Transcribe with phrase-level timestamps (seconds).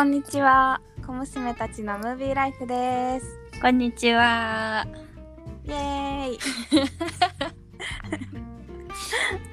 [0.00, 0.80] こんにちは。
[1.06, 3.38] 小娘たちのムービーライフです。
[3.60, 4.86] こんにちは。
[5.62, 6.38] イエーイ。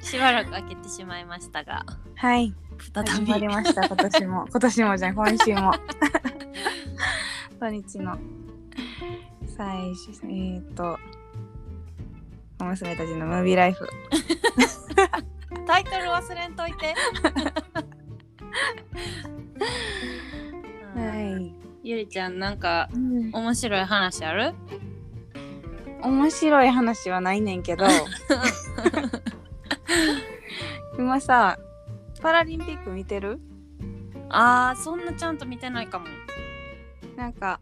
[0.00, 1.84] しばらく開けてしまいましたが、
[2.16, 2.54] はい。
[2.94, 3.86] 再始びまりました。
[3.88, 4.46] 今年も。
[4.50, 5.74] 今年もじゃん、今週も。
[7.60, 8.16] 土日の
[9.54, 10.98] 最初、えー、っと、
[12.58, 13.86] 小娘たちのムービーライフ。
[15.66, 16.94] タイトル忘れんといて。
[20.98, 21.54] はい。
[21.82, 24.54] ゆりちゃんなんかうん面白い話ある？
[26.02, 27.86] 面白い話はないねんけど
[30.98, 31.58] 今さ
[32.20, 33.40] パラリンピック見てる？
[34.28, 36.06] あーそんなちゃんと見てないかも。
[37.16, 37.60] なんか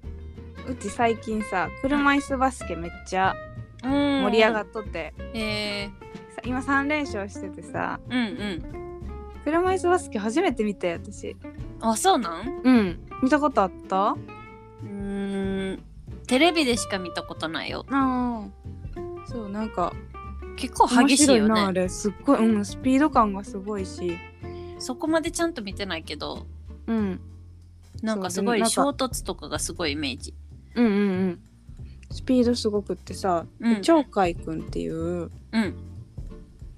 [0.69, 3.35] うち最近さ車椅子バスケめっちゃ
[3.83, 5.91] 盛盛り上がっっとって、え
[6.35, 9.43] さ今3連勝しててさー、うんうん。
[9.45, 11.37] 車椅子バスケ初めて見て私
[11.81, 12.61] あそうなん？
[12.65, 12.99] うん。
[13.23, 14.11] 見たことあった？
[14.13, 15.83] うーん。
[16.27, 17.85] テレビでしか見たことないよ。
[17.91, 18.45] あ
[18.97, 19.93] あそうなんか
[20.57, 21.83] 結構面激しいよ白いなあね。
[21.83, 21.89] れ。
[21.89, 24.17] すっごい、うん、スピード感がすごいし。
[24.79, 26.47] そこまでちゃんと見てないけど、
[26.87, 27.21] うん。
[28.03, 30.35] なんかすごい衝突とかがすごいイメージ。
[30.75, 31.41] うんうんうん。
[32.11, 33.83] スピードすごくってさ、うん。
[33.83, 35.75] 鳥海くんっていううん。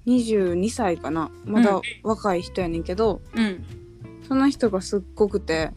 [0.07, 1.29] 22歳かな。
[1.45, 3.65] まだ若い人やねんけど、うん。
[4.29, 5.71] その人がすっごくて。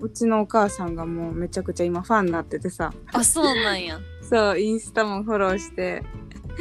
[0.00, 3.98] うちのお母さんがもうめちゃくちゃ今ファンになっててさあそうなんや。
[4.20, 6.02] そうインスタもフォローして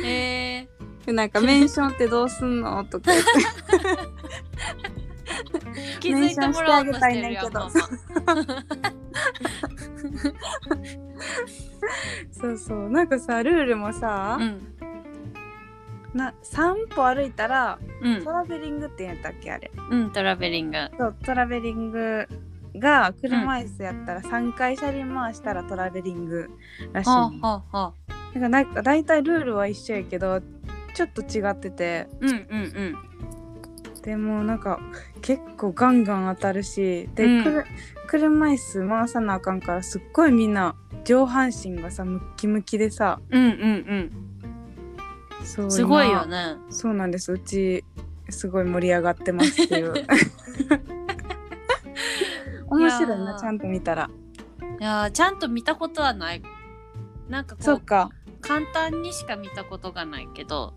[0.02, 0.70] へえ。
[1.06, 3.30] でなんか「メンションってどうすんの?」とか言って
[6.00, 8.66] 気づいてもらおうとしてるやんメンションしてあげたいねんけどママ
[12.32, 14.81] そうそうなんかさルールもさ、うん
[16.14, 18.24] な3歩歩いたらうん。
[18.24, 19.72] トラベリングって言うんだっけあれ。
[19.90, 20.78] うんトラベリング。
[20.98, 22.28] そうトラベリング
[22.76, 26.50] が車椅子やったら3回車輪回したらトラベリング
[26.94, 27.10] らしい。
[27.10, 27.94] はの、あはあは
[28.36, 28.40] あ。
[28.40, 30.42] だなんか大体ルールは一緒やけど
[30.94, 32.08] ちょっと違ってて。
[32.20, 32.38] うんうんう
[33.98, 34.02] ん。
[34.02, 34.80] でもなんか
[35.22, 37.44] 結構ガンガン当たるしで、うん。
[37.44, 37.66] くる
[38.08, 43.20] 車椅子回さなあかんからすっごいみんな上半身がさムッキムキでさ。
[43.30, 44.31] うんうん
[45.44, 46.56] そううんすごいよ今ね。
[46.70, 47.32] そうなんです。
[47.32, 47.84] うち
[48.30, 49.94] すごい盛り上がってますっていう。
[52.70, 54.10] 面白いなちゃんと見たら。
[54.80, 56.42] いやーちゃんと見たことはない。
[57.28, 58.10] なんかこうか、
[58.42, 60.74] 簡単にしか見たことがないけど、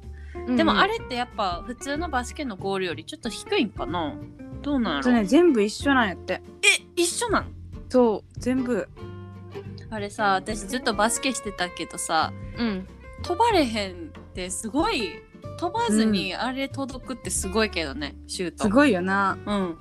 [0.47, 4.15] うんでもあれってやっぱ普通のバスケのゴールよりちょっと低いんかな？
[4.63, 6.43] どうなんやろ、とね全部一緒なんやって。
[6.63, 7.47] え一緒なん？
[7.89, 8.89] そう全部。
[9.91, 12.89] あれさ私ずっとバスケしてたけどさうん。
[13.23, 15.23] 飛ばれへんってすごい
[15.61, 18.65] 飛ばずにあれ届くってすごいけどね、シュート。
[18.65, 19.39] すごいよな。
[19.47, 19.79] うん。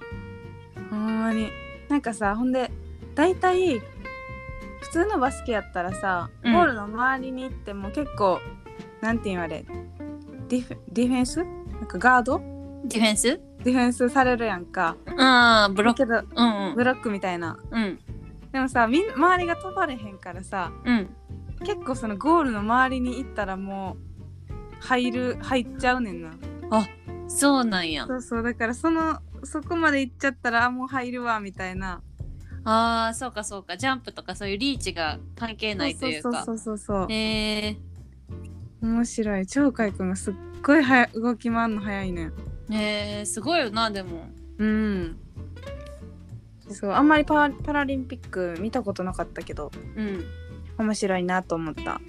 [0.92, 1.50] ほんまに。
[1.90, 2.70] なんかさほんで
[3.16, 3.86] 大体普
[4.92, 6.54] 通のバスケやったらさ、うん。
[6.54, 8.40] ゴールの周りに行っても結構
[9.02, 9.66] なんていうんあれ
[10.50, 11.38] ディフディフェンス？
[11.38, 12.40] なんかガード？
[12.86, 13.42] ディフェンス？
[13.64, 14.98] ディフェンスされるやんか。
[15.08, 15.12] う
[15.72, 16.06] んブロック。
[16.06, 16.76] だけどうんうん。
[16.76, 17.58] ブロックみたいな。
[17.72, 18.00] うん。
[18.52, 21.10] でもさみん周りが飛ばれへんからさうん。
[21.66, 24.13] 結構そのゴールの周りに行ったらもう
[24.84, 26.32] 入る入っちゃうねんな。
[27.28, 28.06] そうなんや。
[28.06, 32.02] そうそうだからそのそこまで行っちゃったらあもう入るわみたいな。
[32.66, 33.76] あーそうかそうか。
[33.78, 36.44] ジャンプとかそういうリーチが関係ないというか。
[36.44, 37.78] そうそうそうそうへえ
[38.82, 39.48] 面白い。
[39.48, 42.26] 鳥海くんがすっごいはや動き回るの早いね。
[42.26, 44.28] んへえすごいよなでも。
[44.58, 45.18] うん。
[46.70, 50.26] そうあんまりパラパラリンピック見たことなかったけどうん。
[50.78, 52.02] 面白いなと思った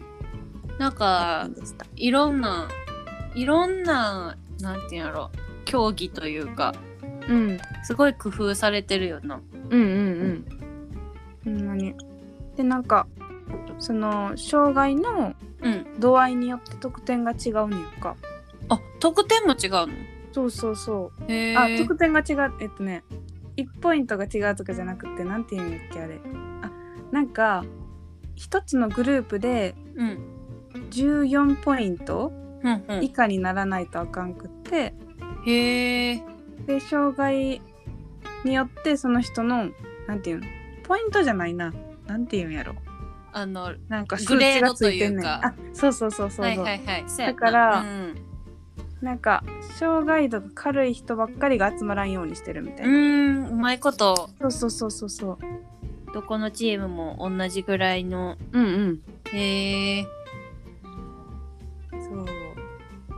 [0.78, 1.48] なんか
[1.96, 2.68] いろんな
[3.34, 5.30] いろんななんていうんやろ
[5.64, 6.74] 競技というか
[7.28, 7.58] うん。
[7.84, 9.40] すごい工夫されてるよな。
[9.70, 10.44] うんうん
[11.44, 11.56] うん。
[11.56, 11.94] ほんまに。
[12.56, 13.06] でなんか
[13.78, 16.00] その障害のうん。
[16.00, 18.16] 度合いによって得点が違うねんか。
[18.68, 19.88] あ得点も違うの？
[20.32, 21.22] そうそうそう。
[21.56, 23.04] あ得点が違うえっとね
[23.56, 26.20] 1ポイントが違うとかじゃなくてなんていうんだっけあれ。
[26.62, 26.70] あ
[27.10, 27.64] なんか
[28.34, 30.18] 一つのグループでうん
[30.94, 32.32] 14ポイント
[32.62, 33.04] うんうん。
[33.04, 34.94] 以下にならないとあかんくって。
[35.46, 36.22] へえ
[36.66, 37.60] で障害
[38.44, 39.68] によってその人の
[40.06, 40.46] なんていうの？
[40.84, 41.72] ポイントじゃないな。
[42.06, 42.74] なんていうんやろ？
[43.32, 45.26] あのなんか数値がついてんねん。
[45.26, 47.04] あそうそうそうそうそう、はいはいはい。
[47.18, 48.14] だからうん
[49.02, 49.44] なんか
[49.78, 54.30] 障害度が軽い人ばっかりが集まらんようにしてるみたいうな、ーんうまいこと。
[54.40, 55.38] そうそうそうそうそう。
[56.14, 58.38] どこのチームも同じぐらいの。
[58.52, 59.00] うんうん。
[59.32, 60.08] へえそ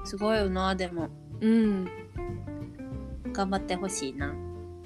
[0.07, 1.11] すごいよなでも。
[1.41, 1.89] うん。
[3.33, 4.33] 頑張ってほしいな。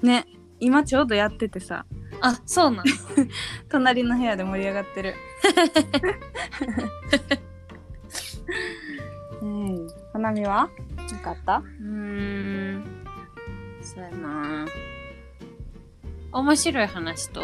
[0.01, 0.25] ね。
[0.59, 1.85] 今ちょうどやっててさ。
[2.23, 2.85] あそうなん
[3.69, 5.15] 隣の部屋で盛り上がってる。
[9.41, 9.87] うん。
[10.13, 10.69] 花見は？
[11.11, 11.57] なかった？
[11.57, 12.83] うーん。
[13.81, 14.65] そうやな。
[16.33, 17.41] 面白い話と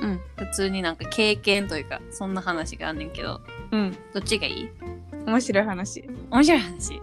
[0.00, 0.20] うん。
[0.36, 3.40] 普通になんか経験というかそんな話があんねんけど。
[3.72, 3.96] うん。
[4.14, 4.68] どっちがいい？
[5.27, 6.99] 面白い話面白い話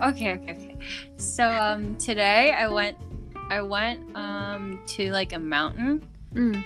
[0.00, 0.76] okay okay okay
[1.16, 2.96] so um today I went
[3.48, 6.02] I went um to like a mountain
[6.34, 6.64] うん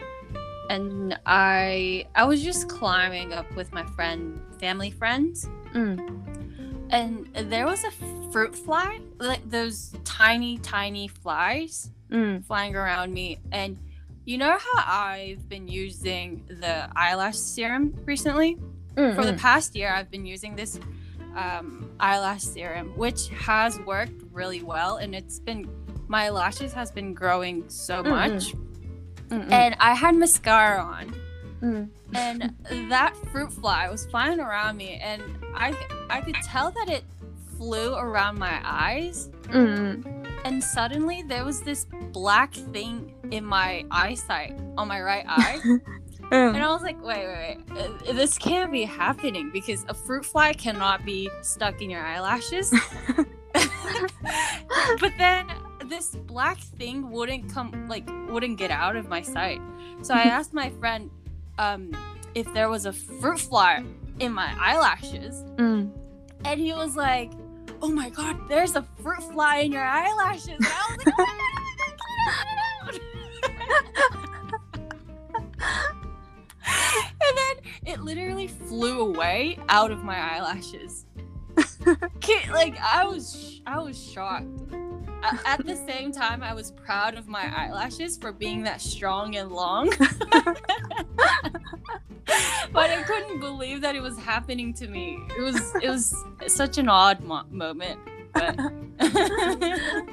[0.70, 5.98] and I I was just climbing up with my friend family friends うん
[6.90, 7.90] and there was a
[8.30, 13.76] fruit fly like those tiny tiny flies うん、 flying around me and
[14.24, 18.56] you know how I've been using the eyelash serum recently
[18.96, 20.78] うん for the past year I've been using this
[21.35, 25.69] um, eyelash serum, which has worked really well, and it's been
[26.07, 28.09] my lashes has been growing so Mm-mm.
[28.09, 28.53] much,
[29.29, 29.51] Mm-mm.
[29.51, 31.15] and I had mascara on.
[31.61, 31.89] Mm.
[32.13, 32.55] And
[32.89, 35.21] that fruit fly was flying around me, and
[35.53, 35.75] I
[36.09, 37.03] I could tell that it
[37.57, 39.29] flew around my eyes.
[39.47, 40.25] Mm.
[40.45, 45.59] And suddenly there was this black thing in my eyesight on my right eye.
[46.31, 46.55] Mm.
[46.55, 48.15] And I was like, wait, wait, wait.
[48.15, 52.71] This can't be happening because a fruit fly cannot be stuck in your eyelashes.
[54.99, 55.47] but then
[55.85, 59.59] this black thing wouldn't come, like, wouldn't get out of my sight.
[60.03, 60.29] So I mm-hmm.
[60.29, 61.09] asked my friend
[61.57, 61.91] um,
[62.35, 63.83] if there was a fruit fly
[64.19, 65.43] in my eyelashes.
[65.55, 65.91] Mm.
[66.45, 67.31] And he was like,
[67.81, 70.49] oh my God, there's a fruit fly in your eyelashes.
[70.49, 71.25] And I was like, oh
[72.25, 72.99] my
[75.71, 75.95] God,
[77.88, 81.06] it literally flew away out of my eyelashes
[82.20, 84.46] Ki- like i was sh- i was shocked
[85.22, 89.36] A- at the same time i was proud of my eyelashes for being that strong
[89.36, 89.90] and long
[92.72, 96.14] but i couldn't believe that it was happening to me it was it was
[96.46, 97.98] such an odd mo- moment
[98.32, 98.56] but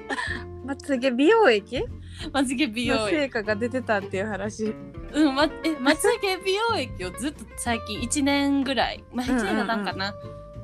[0.65, 1.85] まつげ美容液
[2.32, 3.16] まつげ美容の液。
[3.16, 4.74] 成果が出てたっていう話
[5.12, 10.14] うんまえまつげ美容液をずっと最近1年ぐらいまあ1年がなんかな、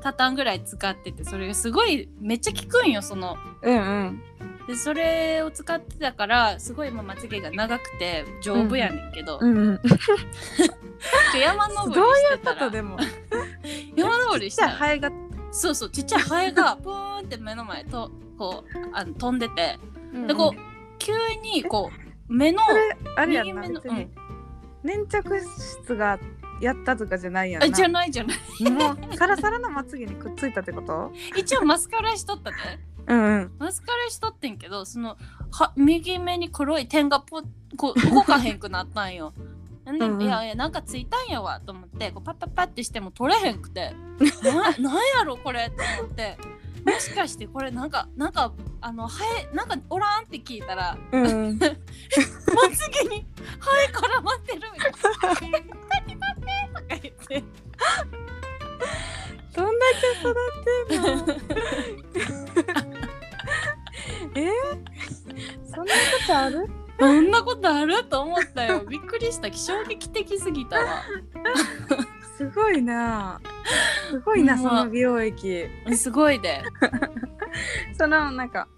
[0.03, 3.37] たたんぐらい使っててそれがすごいめっちゃ効くんよその。
[3.63, 4.23] うんうん。
[4.67, 9.81] でそれを使ってたからすごい今まつげが長くて丈夫やねんけど、うんうん。
[11.33, 12.01] で 山登り
[13.97, 14.73] 山登りしたら。
[14.73, 15.11] あハエが、
[15.51, 19.79] そうそうちっちゃいハエがプーンって目の前とこうあの飛んでて。
[20.27, 20.72] でこう
[21.05, 21.91] 急にこ
[22.29, 22.61] う目の
[23.17, 24.09] あれやん右目のな別に。
[24.83, 26.19] 粘着質が
[26.61, 27.67] やったとかじゃないやんな。
[27.67, 28.71] あじゃないじゃない。
[28.71, 31.13] もうサラサラのまつげにくっついたってこと？
[31.37, 32.57] 一応マスカラしとったね
[33.07, 33.53] うんうん。
[33.59, 35.17] マスカラしとってんけどその
[35.51, 37.43] は右目に黒い点がポ
[37.77, 39.33] こう動かへんくなったんよ。
[39.85, 40.23] でうんうん。
[40.23, 42.11] いやいやなんかついたんやわと思って。
[42.13, 43.95] こうパッパッパってしても取れへんくて。
[44.43, 46.37] ななんやろこれと思って
[46.85, 51.27] もしかしてこれなんかなんかあのハエなんかおらんって聞いたらうん。
[51.27, 51.67] うんま
[52.71, 53.27] つげに
[53.59, 54.99] ハエ絡まってるみたいな。
[54.99, 55.47] パって
[56.17, 57.45] パってとか言って
[59.55, 61.35] どんだけ育ってんの？
[64.35, 64.39] え？
[65.65, 66.71] そんなことある？
[66.99, 68.05] そんなことある？
[68.05, 68.81] と思ったよ。
[68.81, 69.53] びっくりした。
[69.53, 71.03] 衝撃的すぎたわ。
[72.51, 73.41] すごいな。
[74.11, 75.67] すごいなその美容液。
[75.95, 76.63] すごいで。
[77.99, 78.69] そのなんか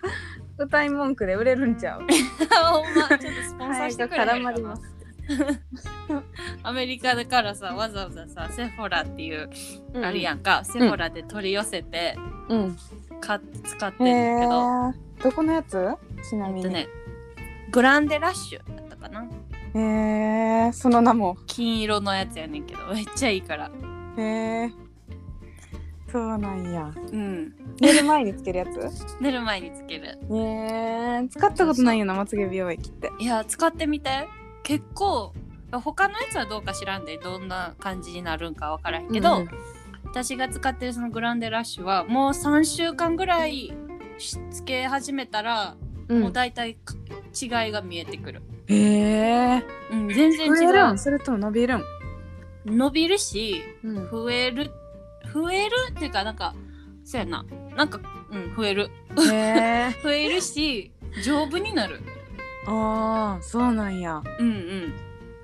[0.58, 2.00] 歌い文句で売れるんちゃう？
[2.54, 4.34] ほんまちょっとスポンサーしてくれへんかな。
[4.34, 4.82] 絡まります。
[6.62, 9.48] アメリカだからさわざわざさセフォラっていう、
[10.02, 10.64] あるやんんか。
[10.64, 12.16] セフォラで取り寄せて、
[12.48, 12.76] うん。
[13.20, 14.90] か使ってへるんだけど、
[15.20, 15.88] えどこのやつ？
[16.28, 16.60] ちなみに。
[16.60, 16.88] えっとね
[17.70, 19.26] グランデラッシュだったかな
[19.74, 21.36] へえその名も。
[21.46, 23.70] 金色のやつやねんけどめっちゃいいから。
[24.16, 24.72] へえ
[26.10, 26.92] そうなんや。
[27.12, 27.52] うん。
[27.80, 28.92] 寝る前につけるやつ？
[29.20, 30.18] 寝る前につける。
[30.30, 30.36] へ
[31.22, 33.10] え使ったことないよなまつげ美容液って。
[33.18, 34.28] いや使ってみて。
[34.62, 35.32] 結構
[35.72, 39.48] 他のやつはどうか知らんでどんな感じになるんかわからへんけど、うん
[40.06, 43.72] 私が使ってるそのグランデラッシュはもう3週間ぐらい
[44.16, 45.74] しつけ始めたら、
[46.08, 46.20] うん。
[46.22, 46.94] もう大体か
[47.40, 51.80] 違いが見えてくる、へえうん、全然増えるそれとも伸びるん？
[51.80, 51.84] う
[52.66, 54.10] 伸びるしうん。
[54.10, 54.70] 増える
[55.32, 56.54] 増えるっていうかなんか
[57.04, 57.44] そうやな。
[57.76, 58.90] なんかうん増える。
[59.30, 60.92] へえ 増えるし
[61.24, 62.00] 丈夫になる。
[62.66, 64.22] ああそうなんや。
[64.38, 64.94] うんうん。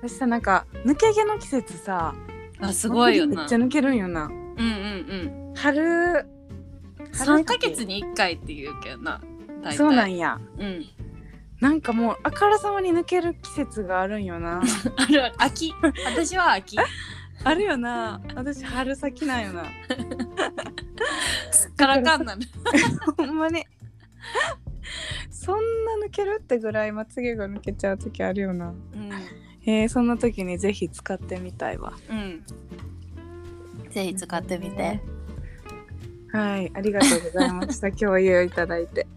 [0.01, 2.15] 私さなんか抜け毛の季節さ
[2.59, 3.41] あすごいよな。
[3.41, 4.25] めっちゃ抜けるんよな。
[4.25, 6.23] うんうん春うん。
[7.13, 9.21] 春3ヶ月に1回って言うけどな
[9.61, 9.77] 大体。
[9.77, 10.39] そうなんや。
[10.57, 10.85] うん。
[11.59, 14.61] なんかもうあからさまに抜ける季節があるんよな。
[14.97, 15.73] あるある秋。
[16.05, 16.77] 私は秋。
[17.43, 18.21] あるよな。
[18.35, 19.65] 私春先なんよな。
[21.51, 22.41] す っからかんなる
[23.17, 23.65] ほんまに。
[25.29, 28.69] そんな抜けるってぐらいまつげが抜けちゃう時あるよな。
[28.69, 29.11] うん。
[29.65, 31.93] えー、そんな時にぜひ使ってみたいわ。
[32.09, 32.43] うん。
[33.89, 35.01] ぜひ使ってみて
[36.31, 37.91] はいありがとうございました。
[37.97, 39.07] 共有いただいて。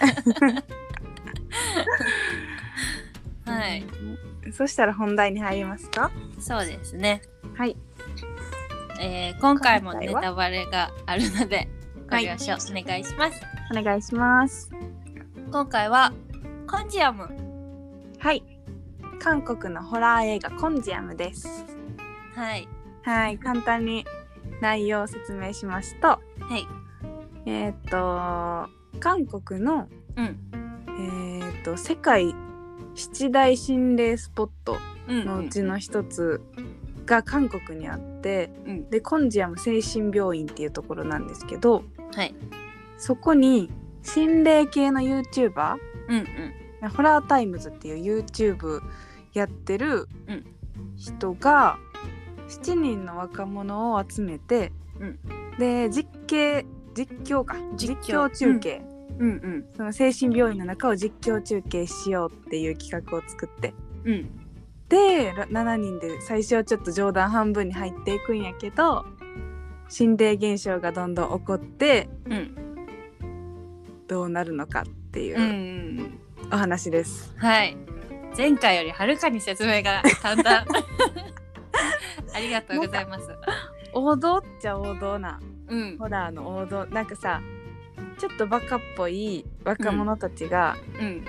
[3.44, 3.84] はい。
[4.52, 6.10] そしたら本題に入りますか？
[6.40, 7.22] そうですね。
[7.56, 7.76] はい。
[9.00, 11.68] えー今回もネタバレがあるので
[12.08, 12.26] ごはい。
[12.26, 13.40] 了承お願いします、
[13.76, 14.70] お願いします。
[15.50, 16.12] 今回は
[16.66, 17.28] コンジアム。
[18.18, 18.42] はい。
[19.20, 21.64] 韓国のホラー映画コンジアムです。
[22.34, 22.68] はい。
[23.02, 24.06] はい簡単に
[24.60, 26.20] 内容を説明しますとは
[26.56, 26.66] い
[27.46, 28.70] えーっと
[29.00, 30.38] 韓国のうん。
[30.88, 32.34] えーっと世界
[32.94, 34.76] 七大心霊スポット
[35.08, 36.40] うんのうちの一つ
[37.06, 38.90] が韓国にあって、うん。
[38.90, 41.84] でコンジアム精神病院っていうところなんですけど
[42.14, 42.34] はい。
[42.96, 43.70] そこに
[44.02, 45.76] 心霊系の YouTuber
[46.08, 46.16] うん
[46.82, 46.88] うん。
[46.90, 48.80] ホラータイムズっていう YouTube
[49.32, 50.44] やってるうん。
[50.96, 51.78] 人が
[52.48, 54.70] 7人の若者を集めて、
[55.00, 55.18] うん。
[55.58, 57.56] で実景実況か。
[57.76, 58.82] 実実況況中継、
[59.18, 59.30] うん。
[59.30, 63.74] うんその精神病院の中を実況中継しようっていう企画を作って。
[64.04, 64.40] うん。
[64.88, 69.06] でら7人で最初はちょっと冗談半分に入っていくんやけど
[69.88, 72.56] 心霊現象がどんどん起こってうん。
[74.06, 76.20] どうなるのかっていうんううん。
[76.52, 77.34] お話です。
[77.38, 77.76] はい。
[78.36, 80.66] 前回よりはるかに説明が簡単
[82.34, 83.28] ありがとうございます。
[83.92, 85.98] 王道っちゃ王道なうん。
[85.98, 86.86] ホラーの王道。
[86.86, 87.40] なんかさ
[88.18, 91.24] ちょっとバカっぽい若者たちが、うん。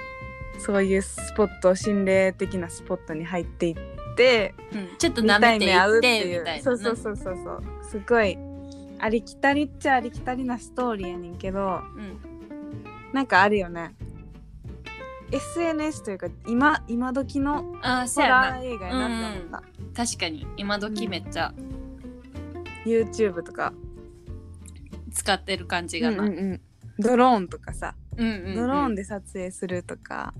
[0.60, 3.76] そういうスポット心霊的なスポットに入っていっ
[4.16, 4.98] てうん。
[4.98, 7.64] ちょっと見舐めてたいってみたいなそうそうそうそうそう。
[7.90, 8.38] すごい
[9.00, 12.20] ありきたりっちゃありきたりなストーリーやねんけどうん。
[13.14, 13.96] なんかあるよね。
[15.32, 19.62] SNS というか今今時のホラー映画やなって思っ
[19.96, 20.48] た、確かに。
[20.56, 21.54] 今時めっちゃ。
[22.86, 23.74] YouTube とか、
[25.16, 26.12] 使ってる感じが。
[26.12, 26.62] な、うんうんうん。
[27.00, 28.56] ドローンとかさ、うんうんうん。
[28.56, 30.34] ドローンで撮影するとか。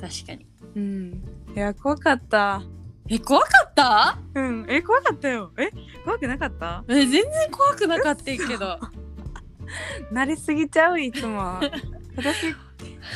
[0.00, 0.46] 確かに。
[0.76, 1.24] うん。
[1.54, 2.62] いや怖かった。
[3.08, 4.18] え怖かった？
[4.34, 4.66] うん。
[4.68, 5.52] え怖かったよ。
[5.56, 5.70] え
[6.04, 6.84] 怖くなかった？
[6.88, 8.78] え全然怖くなかったんけど。
[10.12, 11.60] 慣れすぎちゃういつも。
[12.16, 12.54] 私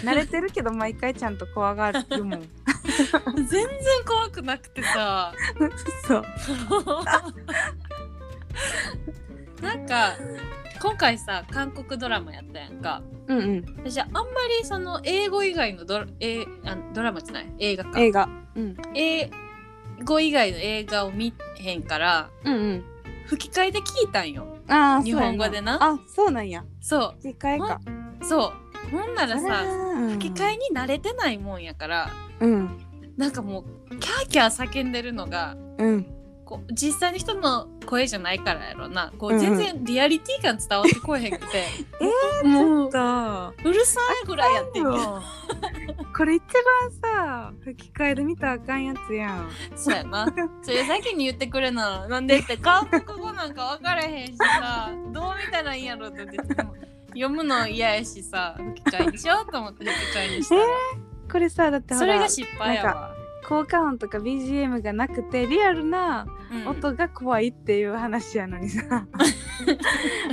[0.05, 2.41] 慣れてるけど毎回ちゃんと怖がるもん。
[3.37, 3.69] 全然
[4.07, 5.33] 怖くなくてさ。
[6.07, 6.25] そう
[9.61, 10.15] なんか
[10.83, 13.03] 今回さ韓国ドラマやったやんか。
[13.27, 13.65] うんうん。
[13.85, 14.23] 私あんま
[14.61, 17.47] りその英語以外のドラ,、えあドラマじゃない？
[17.59, 18.01] 映画か。
[18.01, 18.29] 映画。
[18.57, 18.77] うん。
[18.95, 19.31] 英
[20.05, 22.85] 語以外の映画を見へんからうんうん。
[23.27, 24.57] 吹き替えで聞いたんよ。
[24.69, 25.79] ああ日本語でな。
[25.83, 26.65] あそうなんや。
[26.81, 27.81] そ吹き替えか。
[28.21, 28.91] うそう。
[28.91, 29.65] ほんならさ
[30.19, 32.79] 吹き替ええに慣れてないもんやからうん。
[33.17, 36.07] なんかもうキャーキャー叫んでるのがうん
[36.51, 39.13] こう実際の人の声じゃないからやろな。
[39.17, 41.65] こう全然リアリティ感伝わってこえへんくて。
[42.43, 43.55] えもうと。
[43.65, 44.99] うるさいぐらいやってんけ
[46.17, 49.51] これ一番さ吹き替えで見たらあかんやつやん。
[49.77, 50.27] そうやな。
[50.63, 52.09] それ先に言ってくれな。
[52.09, 54.91] なんでって韓国語なんか分からへんしさ。
[55.13, 56.75] どう見たらいいんやろって言ってでも
[57.11, 58.57] 読むの嫌やしさ。
[58.59, 60.63] 吹き替えにしようと思って吹き替えにしたら、
[61.31, 63.15] これさだってそれが失敗やわ、
[63.51, 66.69] 効果音とか BGM がなくてリアルなうん。
[66.69, 69.07] 音が怖いっていう話やのにさ。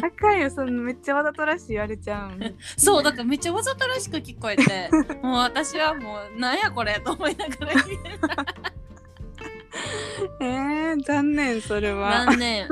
[0.03, 2.55] あかんよそのめっちゃわざとらしい言われちゃうん。
[2.77, 4.89] そうだからめっちゃわざとらしく聞こえて
[5.24, 8.45] もう私はもうなんやこれと思いながら聞いてた。
[10.39, 12.25] えー、残念それは。
[12.27, 12.67] 残念。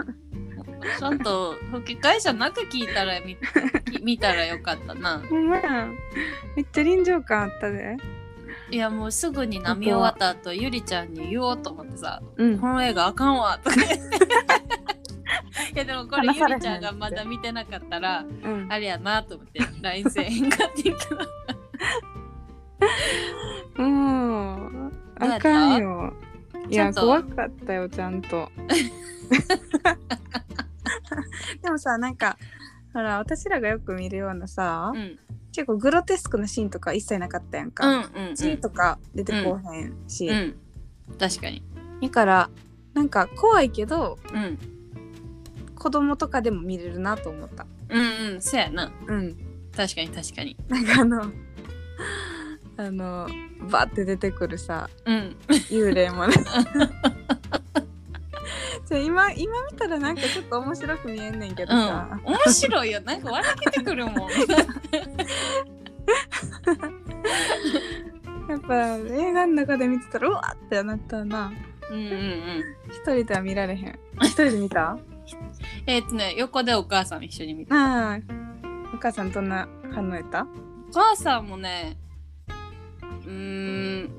[0.99, 3.13] ちゃんと吹き替えじゃなく聞いたら
[4.03, 5.23] 見 たらよかったな。
[5.27, 5.87] ほんまや。
[6.55, 7.97] めっちゃ臨場感あったで
[8.71, 12.59] いやもうすぐに波終わった後ゆりちゃんに言おうと思ってさうん。
[12.59, 13.95] この映画あかんわとか言って。
[15.75, 18.67] いやでもこれゆりちゃんがまだ見てなかったらうん。
[18.69, 20.97] あれやなと思って LINE せえへんかってんけど
[23.77, 24.91] うん。
[25.19, 25.49] どうやった？
[25.49, 26.13] あかんよ
[26.69, 28.49] いや怖かったよちゃんと。
[31.61, 32.37] でもさなんか
[32.93, 35.19] ほら私らがよく見るようなさ、うん
[35.55, 38.35] 結構グロテスクなシーンとか一切なかったやんうんか、うん。
[38.35, 40.35] 血とか出てこうへんし、うん。
[40.35, 40.55] うん
[41.17, 41.63] 確かに。
[42.01, 42.49] だから
[42.95, 44.57] なんか怖いけどうん。
[45.75, 47.65] 子供とかでも見れるなと思った。
[47.89, 48.91] うんうんそやな。
[49.07, 49.37] うん。
[49.75, 50.57] 確かに確かに。
[50.67, 51.31] なんかあの
[52.77, 53.27] あの
[53.71, 55.35] バーって出てくるさうん。
[55.69, 56.33] 幽霊もね
[58.87, 61.79] じゃあ今今見たらなんかちょっと面白く見えんねんけどうん。
[61.87, 63.01] さ、面白いよ。
[63.01, 64.29] なんか笑けてくるもん。
[68.47, 71.51] やっぱ映画の中で見てたらうわってなったな。
[71.89, 72.63] うんうんうん。
[72.89, 73.99] 一人では見られへん。
[74.21, 74.97] 一人で見た？
[75.87, 78.19] えーっとね横でお母さん一緒に見てああ
[78.93, 80.43] お母さんどんな反応やった？
[80.43, 81.97] お母さんもね
[83.25, 84.09] うーん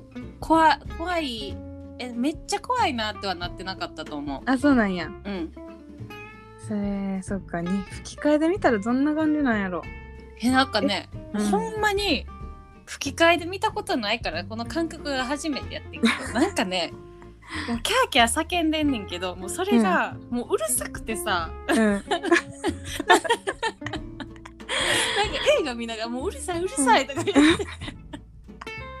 [0.41, 1.57] 怖い怖い
[1.99, 5.07] えめっちゃ怖いなってはなってなかったと思あそうなんや。
[5.07, 5.51] ううん。
[6.67, 7.61] それそっか。
[7.61, 9.83] に吹き替えで見たらどんな感じなんやろ。
[10.41, 11.45] えなんかね、うん。
[11.49, 12.25] ほんまに
[12.85, 16.93] 吹き替えで見たことないからこの感覚が初めてやってんけど なんかね
[17.67, 21.77] もうキャーキャー叫んでんねんけどもうそれが、もううるさくてさうん。
[21.77, 22.07] なんか
[25.59, 27.67] 映画見ながらもううるさいうるさいとか言って、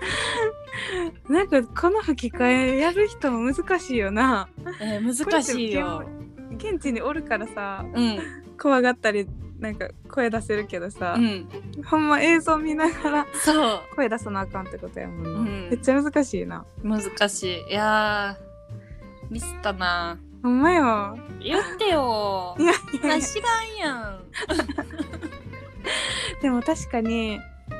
[1.29, 4.47] なんかこの吹き替えやる人も難しいよな。
[4.81, 6.03] えー難しいよ。
[6.57, 8.19] 現地におるからさうん。
[8.57, 9.27] 怖がったり
[9.59, 11.47] なんか声出せるけどさう、ん。
[11.85, 13.81] ほんま映像見ながらそう。
[13.95, 15.67] 声出さなあかんってことやもんな、うん。
[15.69, 16.65] めっちゃ難しいな。
[16.83, 17.71] 難しい。
[17.71, 20.17] いやーミスったな。
[20.43, 21.17] ほんまよ。
[21.41, 22.55] 言ってよ。
[22.59, 22.75] いやい
[23.15, 24.19] や知らんやん。
[26.41, 27.39] でも確かに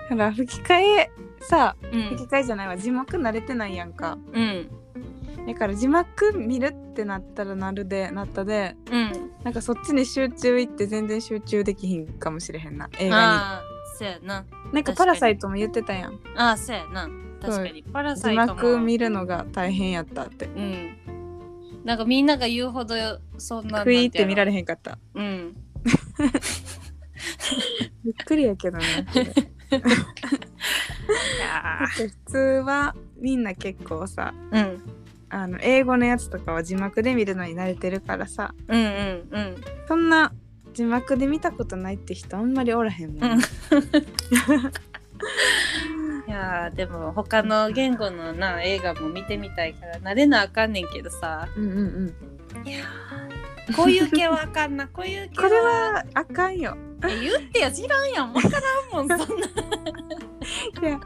[0.09, 1.11] ほら吹き替え
[1.47, 2.01] さうん。
[2.17, 2.77] 吹き替えじゃないわ。
[2.77, 4.17] 字幕慣れてないやんか。
[4.33, 4.69] うん。
[5.47, 9.31] だから字幕見るってなったらなるでなったでうん。
[9.43, 12.89] なんかそっちに集中いって全然集中できひんかもしれへんな。
[12.99, 13.61] 映画ああ
[13.97, 14.41] そうやな。
[14.41, 16.19] になんかパラサイトも言ってたやん。
[16.35, 17.09] ああそうやな。
[17.41, 17.83] 確かに。
[17.83, 18.55] パラサ字イトも。
[18.55, 20.45] 幕見るのが大変やったって。
[20.45, 20.97] うん。
[21.85, 22.95] なんかみんなが言うほど
[23.37, 24.97] そんな食いって見られれへんかった。
[25.13, 25.55] うん。
[28.03, 29.07] びっくりやけどね
[31.95, 34.81] 普通はみんな結構さーうん。
[35.29, 39.55] あの英語のやつとかは字幕で見るのに慣れてるからさうんうんうん。
[39.87, 40.31] そんな
[40.73, 43.39] 字幕で見たことないって人あんまりおらへんもん、うん。
[46.27, 51.47] いやーでも他の言語のな映画も見てみたいから慣れなあかんねんけどさ。
[51.55, 51.81] うんうんう
[52.63, 52.67] ん。
[52.67, 54.87] いやーこういう系はあかんな。
[54.87, 56.77] こういう系 これはあかんよ。
[57.05, 58.33] え言ってや知らんやん。
[58.33, 58.59] わから
[59.01, 59.47] んもんそんな
[60.81, 60.99] いや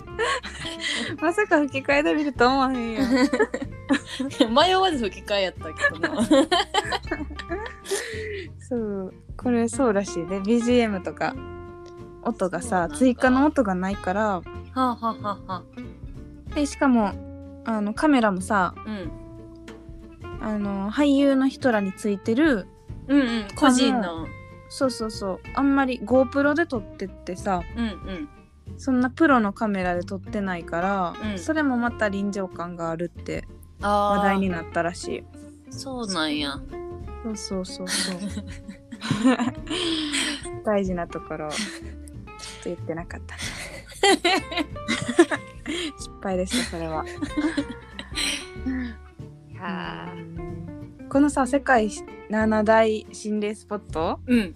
[1.21, 3.01] まさか吹き替えで見ると思わへんよ
[4.49, 6.23] 迷わず吹き替えやったけどな。
[8.69, 10.39] そうこれそうらしいで。
[10.41, 11.35] BGM とか
[12.23, 14.21] 音がさ追加の音がないから。
[14.23, 15.63] はあ、はあはあは
[16.51, 17.11] あ、でしかも
[17.65, 19.11] あのカメラもさうん。
[20.41, 22.67] あの俳優の人らについてる
[23.07, 24.27] うんうん個人の
[24.69, 25.39] そうそうそう。
[25.55, 28.29] あんまり GoPro で撮ってってさうんうん
[28.81, 31.39] そんなプロのカメラで撮ってないから、うん。
[31.39, 33.47] それもまた臨場感があるって
[33.79, 35.23] 話題になったらしい。
[35.69, 36.59] そうなんや。
[37.23, 37.87] そうそうそう。
[37.87, 38.17] そう
[40.65, 41.59] 大事なところをちょっ
[42.63, 43.37] と言ってなかった。
[45.99, 47.05] 失敗でしたそれは。
[49.59, 50.07] は
[51.07, 51.87] このさ世界
[52.31, 54.55] 7大心霊スポットうん。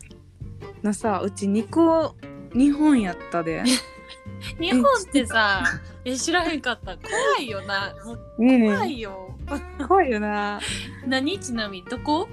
[0.82, 2.16] のさうち2個
[2.56, 3.64] 日本やったで
[4.60, 5.64] 日本ってさ
[6.04, 6.98] え知らへんかった。
[6.98, 7.96] 怖いよな。
[8.38, 9.36] 怖いよ。
[9.88, 10.60] 怖いよな。
[11.08, 11.40] 何？
[11.40, 12.28] ちなみにどこ？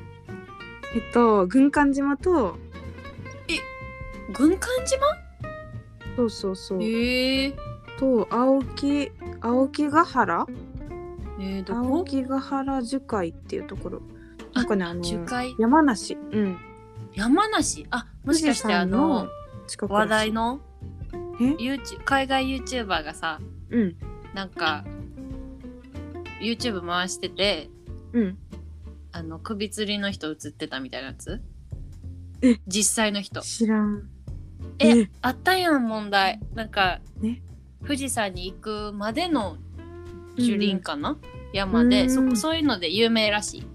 [0.95, 2.57] えっと軍艦島と。
[4.33, 5.07] 軍艦島？
[6.17, 6.83] そうそうそう。
[6.83, 7.55] へえ。
[7.99, 9.11] と青木
[9.41, 10.47] 青木ヶ原？
[11.39, 14.03] えー、ど青こ木ヶ原樹海っていうところ。
[14.55, 15.55] なんかねあの樹海。
[15.59, 16.15] 山梨。
[16.15, 16.59] うん。
[17.15, 17.87] 山梨？
[17.91, 19.29] あもしかしてあの
[19.67, 20.61] 近く話題の？
[22.05, 23.41] 海外 YouTuber がさ
[23.71, 23.97] うん。
[24.35, 24.85] なんか
[26.41, 27.71] YouTube 回してて
[28.13, 28.39] うん。
[29.13, 31.41] あの首吊りの人映ってたみたいなやつ？
[32.41, 32.59] え？
[32.67, 33.43] 実際の人。
[33.43, 34.09] 知らん。
[34.79, 36.41] えあったやん問題。
[36.55, 37.43] なんかえ？
[37.83, 39.59] 富士山に行くまでの
[40.37, 41.19] 樹林かな、
[41.53, 42.05] 山で。
[42.05, 42.11] うん。
[42.11, 43.67] そこそういうので有名らしい。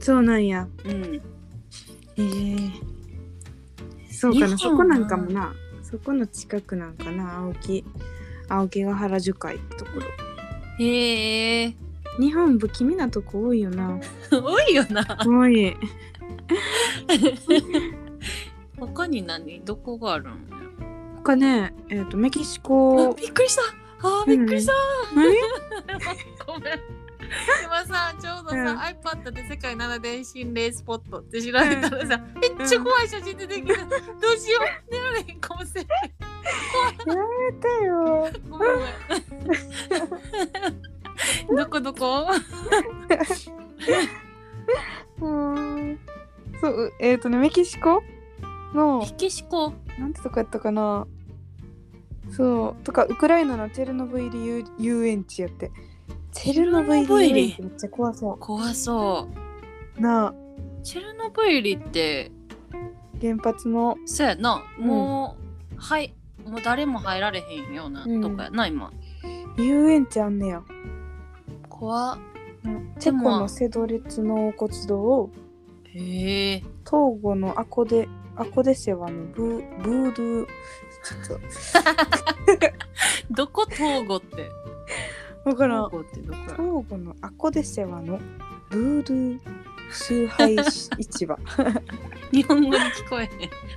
[0.00, 0.66] そうなんや。
[0.84, 1.22] うん。
[2.16, 2.20] え。
[2.20, 2.72] ー、
[4.10, 4.58] そうかな。
[4.58, 5.54] そこなんかもな
[5.92, 7.40] そこの近くなんかな？
[7.40, 7.84] 青木。
[8.48, 10.06] 青木ヶ原樹海ってところ。
[10.78, 11.74] へえ。
[12.18, 14.00] 日本不気味なとこ多いよな。
[14.32, 15.04] 多いよな。
[15.22, 15.76] 多い。
[18.80, 19.60] 他に何？
[19.64, 20.36] どこがあるの？
[21.16, 23.62] 他ねえっ、とメキシあコびっくりした。
[24.00, 24.72] あーびっくりした、
[25.14, 25.26] 何？
[26.46, 27.01] ごめん
[27.64, 28.78] 今さちょうどさ、うん。
[28.78, 33.90] iPad で世界7大心霊スポットって調べたらさ、めっちゃ怖い写真出てきた、どう
[34.36, 36.12] しよう寝られへんかもしれない。
[37.06, 37.20] やめ
[37.60, 38.28] てよ。
[38.48, 38.86] ごめんごめ
[41.62, 41.64] ん。
[41.94, 42.26] こ
[45.20, 45.98] うん。
[46.60, 48.02] そうえっ、とねメキシコ
[48.74, 49.72] のメキシコ？
[49.98, 51.06] なんてとこやったかな。
[52.30, 55.70] そうとかウクライナのチェルノブイリ遊遊園地やって
[56.32, 57.56] チェルノブイリ。
[57.60, 59.28] めっちゃ怖そ怖そ
[59.96, 60.00] う。
[60.00, 60.34] なあ。
[60.82, 62.30] チェルノブイリって。
[63.20, 64.64] 原発のそうやな。
[64.78, 64.86] うん。
[64.86, 65.36] も
[65.72, 66.14] う、はい。
[66.46, 68.20] もう誰も入られへんようなうん。
[68.20, 68.92] とこやな、今。
[69.58, 70.62] 遊園地あんねや、
[71.68, 72.18] 怖っ。
[72.98, 75.30] チェコのセドレツ納骨堂を。
[75.94, 76.58] へえ。
[76.86, 80.46] 東郷のアコデアコデセワのブーブードゥー。
[80.46, 81.40] ちょっと。
[83.34, 84.48] どこ東郷って？
[85.44, 85.90] わからん
[87.04, 88.20] のアコデセワの
[88.70, 89.40] ブードゥー
[89.92, 90.56] 崇拝
[90.98, 91.36] 市場。
[92.32, 93.30] 日本語に聞こえへん。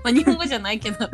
[0.04, 0.98] まあ日本語じゃないけど。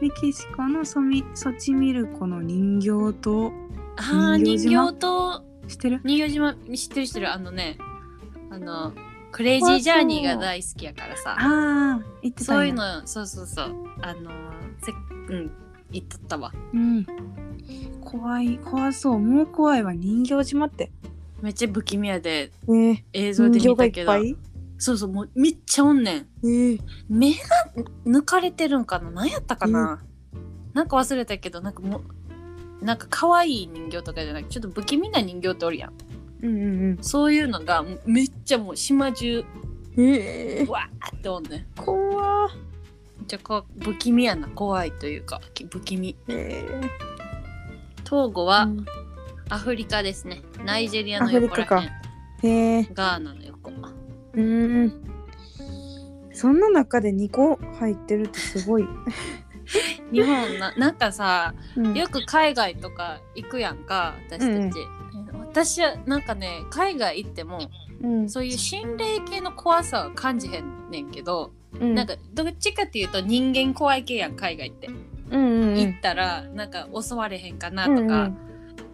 [0.00, 3.52] メキシコのソミソチミルコの人形と
[3.96, 4.86] ああ人人形島？
[4.86, 6.00] 形と知ってる？
[6.04, 7.32] 人形島知ってる知ってる。
[7.32, 7.78] あのね
[8.50, 8.92] あの
[9.32, 11.34] クレイジージャーニーが大好きやからさ。
[11.38, 12.60] ああ言ってたんや。
[12.60, 13.74] そういうのそうそうそう。
[14.02, 14.30] あの
[14.82, 14.92] せ
[15.34, 15.50] うん
[15.90, 16.52] 言っとったわ。
[16.72, 17.06] うん。
[18.00, 19.18] 怖い怖そう。
[19.18, 19.92] もう怖いわ。
[19.92, 20.90] 人形島って。
[21.42, 22.50] めっちゃ不気味やで。
[22.66, 24.12] ね映像で見たけど。
[24.78, 26.26] そうそうもうめっちゃおんねん。
[26.46, 27.38] ええ目が
[28.04, 29.10] 抜かれてるんかな？
[29.10, 30.02] 何やったかな、
[30.74, 32.02] なんか忘れたけどなんかも
[32.82, 35.92] うなんか可愛い人形とかじゃなくてちょっと不気味な人形っておるやん。
[36.42, 39.46] うんうんそういうのがめっちゃもう島中
[39.96, 41.66] うんええわーっておんねん。
[41.82, 42.56] 怖めっ
[43.26, 46.16] ちゃ不気味やな怖いというかき不気味。
[46.28, 47.06] ええ
[48.04, 48.86] トーゴはうん。
[49.48, 50.42] アフリカですね。
[50.64, 51.90] ナイジェリアのアフリ横らカへん
[52.42, 53.72] へえガーナの横。
[54.34, 54.92] うん。
[56.32, 58.86] そんな中で2個入ってるってすごい、
[60.12, 61.94] 日本ななんかさうん。
[61.94, 64.78] よく海外とか行くやんか私たち、
[65.48, 67.58] 私はなんかね海外行っても
[68.02, 68.28] うん。
[68.28, 71.94] そういう心霊系の怖さは感じへんねんけど、うん。
[71.94, 74.88] なんかどっちかっていうと人間怖い系やん海外って、
[75.30, 75.78] うんうんうん。
[75.78, 78.30] 行ったらなんか襲われへんかなとか、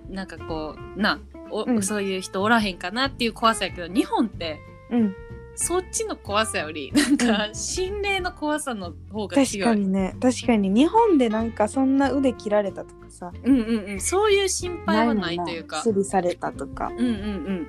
[0.08, 1.82] なんかこうなお、うん。
[1.82, 4.58] そういう人おらへんかなっていう怖さやけど日本って
[4.90, 5.00] うん。
[5.00, 5.16] うん
[5.54, 9.68] そっちの怖さよりなんか心霊の怖さの方が確強い。
[9.68, 10.16] かにね。
[10.20, 13.32] 確かに日本でなんかそんな腕切られたとかさ。
[13.44, 15.82] うんうんうん、そういう心配はないというか。
[15.82, 16.90] すりされたとか。
[16.96, 17.66] うんうん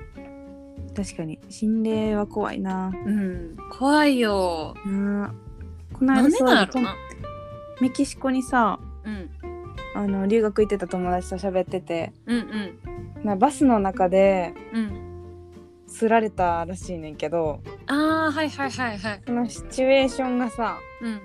[0.94, 3.18] 確かに心霊は怖いなうん。
[3.18, 4.74] うん、怖いよ。
[4.84, 6.68] この間さ。
[7.80, 9.30] メキシコにさうん
[9.96, 15.00] あの留学行ってた友達と喋っててうんうんなバスの中でうん。
[15.86, 19.22] すられたらしいねんけどああはいはいはいはい。
[19.26, 21.20] そのシチュエーションがさうん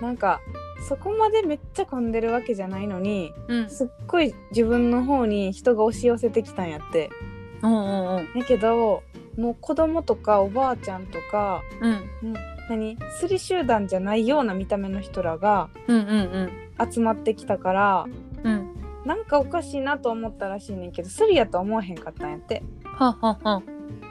[0.00, 0.40] なんか
[0.88, 3.70] そこまでめっちゃ混んでるわけじゃないのにうん。
[3.70, 7.33] すっごい自分の方に人が押し寄せてきたんやってお
[7.64, 8.40] うおうおう。
[8.40, 9.02] だけど
[9.36, 12.34] もう子供とかおばあちゃんとかうん
[12.68, 12.96] 何？
[13.18, 16.50] スリ集団じゃないような見た目の人らがうんうん
[16.92, 18.06] 集まってきたから
[18.44, 18.74] うんうん。
[19.04, 23.62] なんかおかしいなと思ったらしいねんけどスリやとは思わへんかったんやってははは。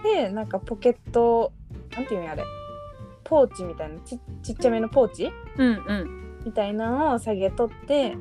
[0.03, 1.51] でなんかポケット
[1.95, 2.43] なんていうんやあれ？
[3.23, 5.31] ポーチみたいなちちっちゃめのポーチ？
[5.57, 6.23] うんうん。
[6.45, 8.17] みたいなのを下げとって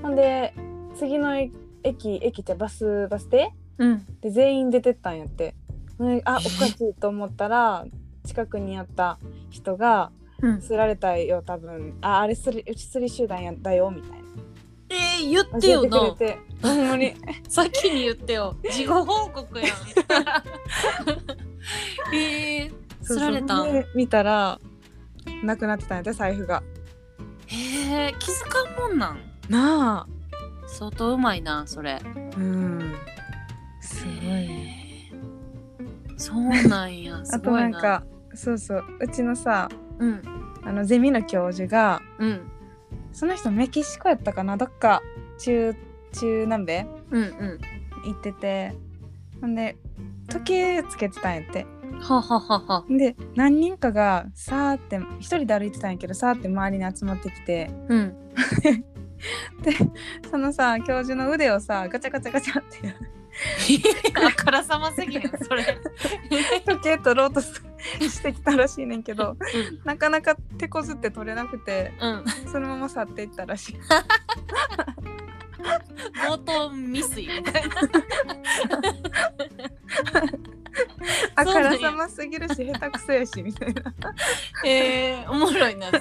[0.00, 0.54] ほんで
[0.96, 3.52] 次の駅駅じゃバスバス停？
[3.78, 4.06] うん。
[4.20, 5.54] で全員出てったんやって、
[5.98, 7.86] ねあおえかしいと思ったら
[8.24, 9.18] 近くにあった
[9.50, 10.10] 人が
[10.42, 14.24] うん「すられたよ多分ああれすりうちすり集団やだよ」みたいな
[14.90, 16.12] えー、言ってよなれ。
[16.12, 17.14] てほんまに
[17.48, 18.54] 先に言ってよ。
[18.70, 19.68] 事後報告やん。
[22.14, 24.60] えー、すられた見たら
[25.42, 26.62] なくなってたんやって財布が
[27.46, 29.18] へえ気づかんもんなん。
[29.48, 30.06] なあ
[30.66, 32.00] 相当うまいなそれ。
[32.36, 32.94] うん
[34.08, 37.24] すごいへーそうなんや。
[37.24, 37.68] す あとごな。
[37.68, 40.22] んかそうそううちのさうん
[40.64, 42.40] あのゼミの教授がうん
[43.12, 44.56] その人メキシコやったかな？
[44.56, 45.02] どっか
[45.38, 45.74] 中
[46.12, 46.86] 中南米？
[47.10, 47.58] うんうん。
[48.04, 48.74] 行ってて
[49.40, 49.76] ほんで
[50.28, 51.66] 時計つけてたんやって
[52.00, 52.84] はははは。
[52.88, 58.14] で何人かがさーって一人で歩いてたんやけどさーって周りに集まってきてうん。
[59.62, 59.72] で
[60.30, 62.94] そのさ教授の腕をさガチャガチャガチャって
[64.14, 65.78] あからさますぎるそれ。
[66.66, 67.52] 時計取ろうとし
[68.00, 69.36] してきたらしいねんけど
[69.84, 72.10] なかなか手こずって取れなくてうん。
[72.10, 72.24] うん。
[72.50, 73.76] そのまま去っていったらしい
[76.26, 77.74] 冒頭未遂みたいな。
[81.36, 83.82] あからさますぎるし下手くそやしみたいな
[84.64, 86.00] えー、おもろいなそれ。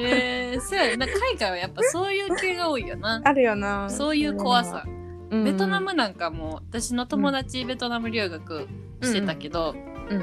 [0.00, 3.20] えー、そうやな海外はやっぱそういう系が多いよな。
[3.24, 4.84] あるよなそういう怖さ。
[4.86, 5.01] うん
[5.44, 8.68] ベトナムなんかも私の友達ベトナム留学
[9.02, 9.74] してたけど、
[10.10, 10.22] うん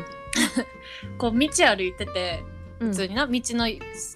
[1.18, 2.44] こう道歩いてて
[2.80, 2.90] うん。
[2.90, 3.68] 普通にな、道の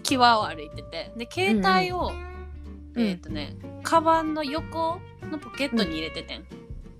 [0.03, 1.11] 際を歩いてて。
[1.17, 2.11] で携帯を、
[2.95, 6.45] うんえっ、とねカバンの横のポケットに入れててん、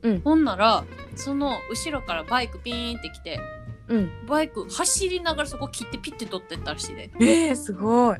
[0.01, 0.21] うん。
[0.21, 0.83] ほんなら
[1.15, 3.39] その後ろからバイクピーンってきて
[3.87, 4.11] うん。
[4.27, 7.11] バイク走りながらそこ切ってピッて取ってったらしいで。
[7.19, 8.17] えー、すごい。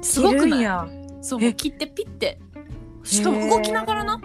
[0.00, 1.24] すごくない？
[1.24, 1.52] そうえ。
[1.52, 2.38] 切ってピッて。
[3.02, 4.20] しかも動きながらな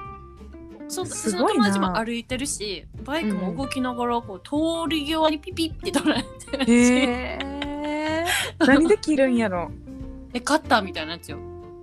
[0.89, 1.65] そうそのすごいな。
[1.65, 7.39] 友達も歩いてるしバイクも動きながらこう通り際にピピって取られてるらしえ
[8.59, 9.71] 何で切るんやろ。
[10.33, 11.37] えカッターみたいなやつよ。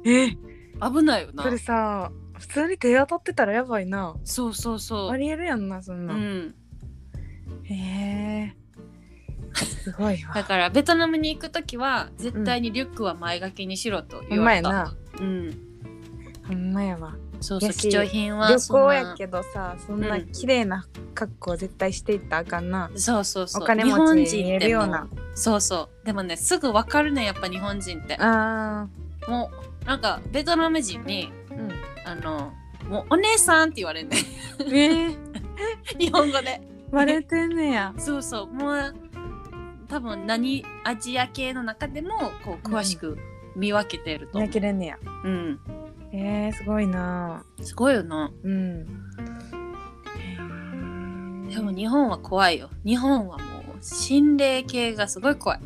[0.05, 0.31] え。
[0.31, 1.43] 危ないよな。
[1.45, 4.15] それさ普通に手当たってたらやばいな。
[4.25, 6.15] そうそうそあうりえるやんなそんうな。
[6.15, 6.55] ん、ん。
[7.65, 8.57] へえ
[9.65, 10.35] すごいわ。
[10.37, 14.95] だからベトナムに行く時は絶対にリュックは前掛けにしろとほ言われた、んまやな。
[15.21, 15.59] うん。
[16.47, 20.27] ほんまやわそうそう貴重品は旅行やけどさそんなうん。
[20.33, 23.63] 綺麗な格好絶対していったらあかんな、そうそうそう。
[23.63, 25.09] お金日本持ちに見えるような。
[25.35, 26.07] そうそう。
[26.07, 28.17] でもねすぐ分かるねやっぱ日本人って。
[28.19, 28.87] あ
[29.29, 29.51] も
[29.83, 31.73] うなんかベトナム人にーうん。
[32.05, 32.53] あの
[32.89, 34.17] もうお姉さんって言われんね
[34.61, 35.17] えー、
[35.99, 36.61] 日本語で。
[36.91, 37.95] 割れてんねや。
[37.99, 38.47] そうそう。
[38.47, 38.95] もう
[39.89, 43.19] 多分何アジア系の中でもこう詳しく
[43.57, 44.39] 見分けてると。
[44.39, 44.99] 思う焼けれんねや。
[45.25, 45.61] うん
[46.19, 47.45] えー、すごいな。
[47.61, 48.33] すごいよな。
[48.43, 48.87] うん。
[51.51, 52.71] でも日本は怖いよ。
[52.87, 53.45] 日本はも
[53.79, 55.61] う心霊系がすごい怖い。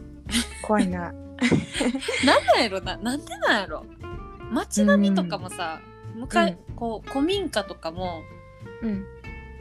[0.63, 1.13] 怖いな。
[2.27, 2.97] なんなんやろな。
[2.97, 3.87] なんでなんやろ。
[4.51, 5.81] 街並みとかもさ、
[6.17, 8.23] 向かいこう古民家とかも
[8.83, 9.05] うん。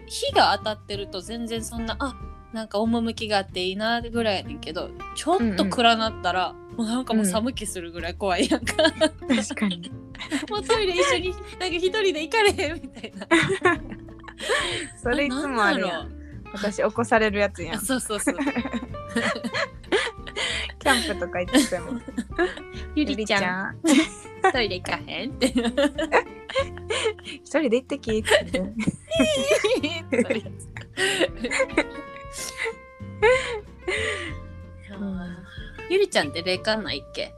[0.07, 2.15] 火が当たってると全然そんなあ
[2.53, 9.91] なんか趣があっていいなぐらいやねんけどちょっと暗なったら、もうなんかもう寒気するぐらい怖いやんか、確かに。
[10.49, 13.27] もうトイレ一緒になんか一人で行かれへんみたいな。
[15.01, 16.11] それいつもあるやん。
[16.53, 17.75] 私起こされるやつやん。
[17.75, 18.35] あ そうそうそう。
[20.79, 21.99] キャンプとか行ってても。
[22.95, 23.79] ゆゆりちゃん。
[24.51, 25.53] トイレ行かへんって。
[27.43, 28.63] 一人で行ってきって
[34.99, 37.33] うゆりちゃんって霊感ないっけ？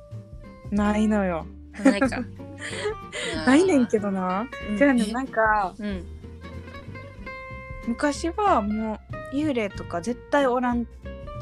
[0.72, 1.46] ないのよ。
[1.84, 2.20] ないか。
[3.46, 4.48] ないねんけどな。
[4.70, 4.78] うん。
[4.78, 6.06] じゃあねなんかうん。
[7.88, 9.00] 昔はも
[9.34, 10.86] う幽霊とか絶対おらん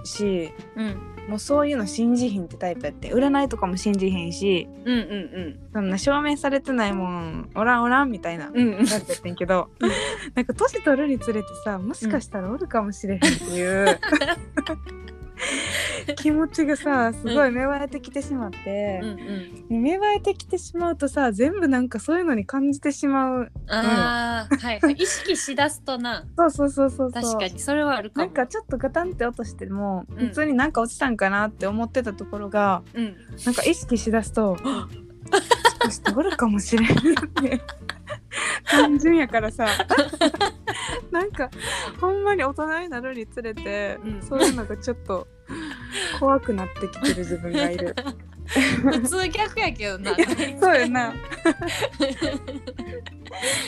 [0.06, 8.80] しうんもうそういうの信じひんってタイプやって占いとかも信じへんしうんうんそんな証明されてないもんおらんおらんみたいなうんうん。
[8.80, 9.70] やつやってんけど
[10.34, 14.00] なんか年取るにつれてさもしかしたらおるかもしれへんっていう、
[16.18, 19.02] 気持ちがさすごい芽生えてきてしまって。
[19.70, 23.52] う、ん芽生えてきてしまうとさ全部なんかそういうのに感じてしまう。
[23.68, 24.94] ああ、はいはい。
[24.94, 26.26] 意識しだすとな。
[26.38, 28.28] そうそうそうそう確かにそれはあるかも。
[28.28, 30.28] なんかちょっとガタンって落としても、うん。
[30.30, 33.16] 普通になんか落ちたんかなって思ってたところがうん。
[33.46, 34.88] なんか意識しだすと も
[35.40, 37.62] しかしておるかもしれんって
[38.65, 39.68] 単純やからさ。
[41.12, 41.50] なんか
[42.00, 44.22] ほんまに大人になるにつれて、うん。
[44.22, 45.28] そういうのがちょっと
[46.20, 47.96] 怖くなってきてる自分がいる。
[48.50, 50.15] 普通逆やけどな。
[50.60, 51.13] そうやな。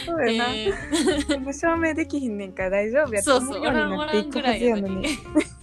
[0.05, 1.53] そうやな、えー。
[1.53, 5.07] 証明できひんねんから大丈夫やと思うようになっていくはずやのに。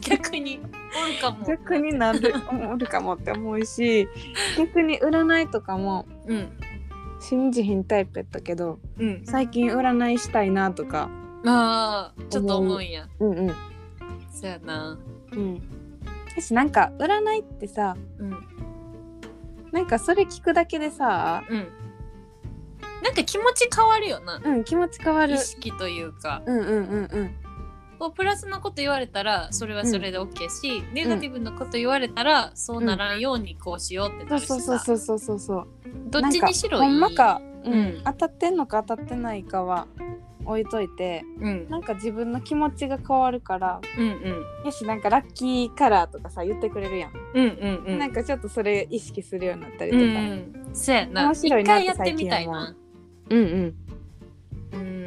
[0.01, 0.61] 逆に。
[1.03, 1.45] おるかも。
[1.47, 2.35] 逆になる
[2.73, 4.09] おるかもって思うし
[4.57, 6.51] 逆に占いとかもうん
[7.21, 9.23] 信じひんタイプやったけどうん。
[9.25, 11.11] 最近占いしたいなとか
[11.45, 13.09] ああちょっと思うんや。
[13.21, 13.25] う。
[13.25, 13.55] んうん。
[14.33, 14.99] そやな。
[15.33, 15.63] うん。
[16.29, 18.31] 私なんか占いってさうん。
[19.73, 21.67] なんかそれ聞くだけでさうん。
[23.03, 24.41] なんか気持ち変わるよな。
[24.45, 25.35] うん気持ち変わる。
[25.35, 26.43] 意識というか。
[26.47, 27.48] うんうんうんうん
[27.99, 35.69] こうプラスなこと言われたらそれはそれで OK し、ネガティブなこと言われたら、そうならんようにこうしようってなそうるしさ、そうそうそうそうそう
[36.11, 37.01] どっちにしろいい。
[37.01, 37.73] なんかほんまか、うん。
[37.73, 38.03] うん。
[38.05, 39.87] 当たってんのか当たってないかは
[40.45, 41.69] 置いといてうん。
[41.69, 44.65] なんか自分の気持ちが変わるからうんうん。
[44.65, 47.99] よしなんかラッキーカラーとかさ言ってくれるやん、うんうんうん。
[47.99, 50.07] なんかちょっとそれ意識するようになったりうとか、ん
[50.67, 50.75] うん。
[50.75, 51.25] そうやな。
[51.25, 52.75] 面白いなって一回やってみたいな。
[53.31, 53.75] うんうん。
[54.73, 54.98] うん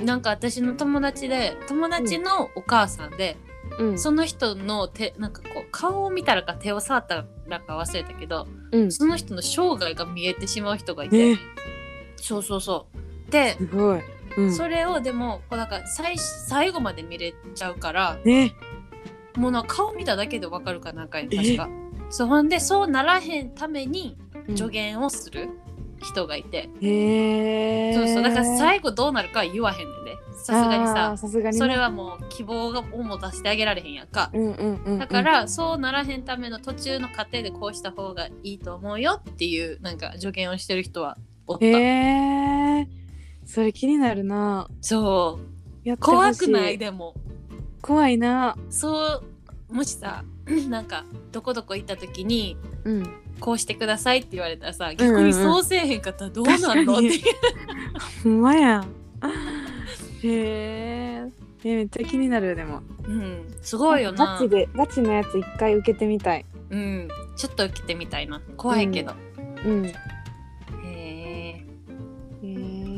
[0.00, 3.36] なんか私の友達で友達のお母さんで、
[3.78, 3.98] うん。
[3.98, 8.92] その人の手なんかこう顔を見たらか手を触ったらか忘れたけどうん。
[8.92, 11.36] その人の生涯が見えてしまう人がいて、え。
[12.16, 12.86] そうそうそ
[13.28, 13.30] う。
[13.30, 13.56] で
[14.36, 18.54] うん、それをでもこうなんか最最後まで見れちゃうからね
[19.34, 21.68] もうな顔見ただけでわかるかなんかに確か
[22.08, 24.16] そうほんでそうならへんために
[24.56, 25.50] 助言をする、
[26.00, 30.18] 人がいて、へえそうそうだから最後どうなるかは言わへんねんで。
[30.38, 31.16] さすがにさ。
[31.16, 31.58] さすがにね。
[31.58, 34.98] それはもう希望がをも出してあげられへんやんか、うんうんうんうん。
[34.98, 42.88] だから、そうならへんための途中の過程でこうした方がいいと思うよっていうなんか助言をしてる人はおった、へえ
[43.44, 44.68] それ気になるな。
[44.80, 45.38] そ
[45.84, 45.96] う。
[45.98, 47.14] 怖くないでも。
[47.80, 48.56] 怖いな。
[48.70, 49.22] そ
[49.70, 49.74] う。
[49.74, 50.24] もしさ
[50.68, 57.10] なんかどこどこ行った時にうんこうしてくださいって言われたらさうんうん逆にそうせえへんかったらどうなんの、って
[58.22, 58.84] ほんまや
[60.22, 61.28] へえ
[61.64, 62.82] めっちゃ気になるでも。
[63.04, 63.54] うん。
[63.62, 64.38] すごいよな。
[64.38, 66.44] ガチでガチのやつ一回受けてみたい。
[66.70, 67.08] うん。
[67.36, 68.40] ちょっと受けてみたいな。
[68.56, 69.14] 怖いけど、
[69.64, 69.86] うん。
[69.86, 69.94] へ
[70.84, 71.64] へ
[72.42, 72.88] ええ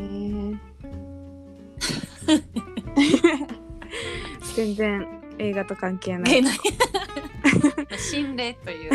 [4.54, 5.06] 全然
[5.38, 6.42] 映画と関係ない。
[7.98, 8.92] 心霊という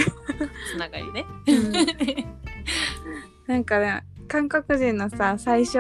[0.72, 1.26] つながりね。
[3.48, 5.74] なんかね韓国人のさ最初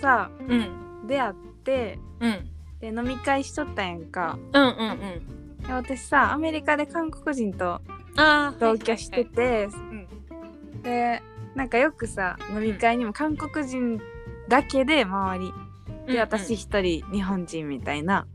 [0.00, 1.06] さうん。
[1.06, 2.48] 出会ってうん。
[2.80, 5.66] で飲み会しとったやんかうんうんうん。
[5.66, 7.80] で私さアメリカで韓国人と。
[8.58, 9.68] 同居してて、う
[10.78, 10.82] ん。
[10.82, 11.22] で
[11.54, 14.00] なんかよくさ飲み会にも韓国人
[14.48, 15.52] だけで周り
[16.12, 18.26] で私一人日本人みたいな。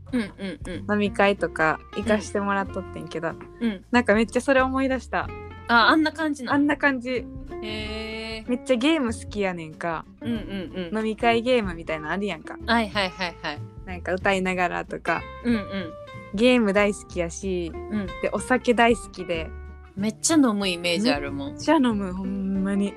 [0.88, 3.84] 飲み会とか行かしてもらっとってんけど、うん。
[3.90, 5.28] なんかめっちゃそれ思い出した
[5.68, 6.64] あ、あんな感じなあの。
[6.64, 7.24] んな感じへ
[7.62, 8.44] え。
[8.48, 10.98] めっちゃゲーム好きやねんかうんうんうん。
[10.98, 13.58] 飲み会ゲームみたいなのあるやんかはいはいはいはい。
[13.86, 15.92] なんか歌いながらとかうんうん。
[16.34, 18.06] ゲーム大好きやしうん。
[18.22, 19.48] でお酒大好きで
[19.96, 21.52] めっちゃ飲むイメージあるもん。
[21.52, 22.92] めっちゃ飲むほんまに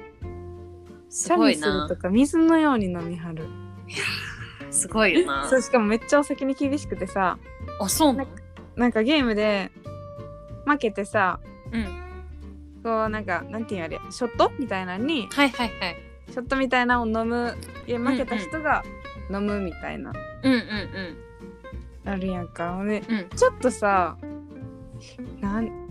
[1.10, 1.95] すごいなと。
[1.95, 3.45] か水のように飲みはる
[4.71, 5.58] すごいよな そ。
[5.58, 7.38] うしかもめっちゃお酒に厳しくてさ
[7.80, 8.30] あ、そうなの？
[8.75, 9.71] なんかゲームで
[10.65, 11.39] 負けてさ
[11.71, 12.07] うん。
[12.84, 15.98] こうなんかなんていうんあれショットみたいなのにはいはいはい。
[16.30, 18.84] ショットみたいなのを飲むいや負けた人が
[19.32, 20.12] 飲むみたいな、
[20.44, 21.18] うんうんうん。
[22.12, 23.30] あるやんかほんでうん。
[23.30, 24.18] ちょっとさ
[25.40, 25.88] なん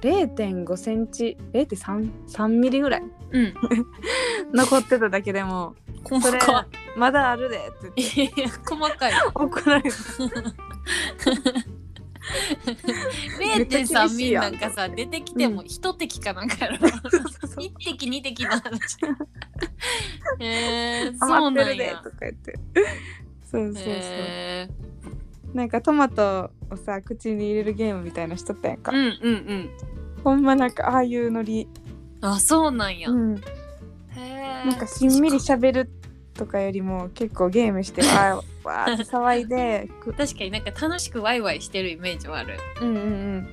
[0.00, 3.54] 0.5センチ0.3 3ミリぐらいうん。
[4.52, 6.66] 残ってただけでも細か
[6.96, 8.36] まだあるでって
[8.68, 9.12] 細かい。
[9.34, 9.90] 怒られる
[13.38, 17.64] 0.3ミリなんんかさ出てきても一滴かなんかやろそうそうそう。
[17.64, 18.96] 一滴二滴の話。
[20.40, 21.96] へえー、そうなんや。
[21.96, 22.54] とか言って。
[23.44, 24.68] そうそうそう、へ
[25.52, 29.70] なんかトマトをさ口に入れるゲームみたいなしとったやんか、ーうんうんうん。
[30.24, 31.68] ほんまなんかああいうノリ、
[32.20, 33.42] あそうなんや、うん、へ
[34.16, 35.90] えなんかしんみり喋る
[36.34, 42.58] とかよりも結構ゲームして わーわーって騒いでく確かになんか楽しくワイワイしてるイメージはある。
[42.80, 43.48] うんうんうん。